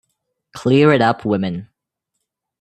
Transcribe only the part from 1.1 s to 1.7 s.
woman!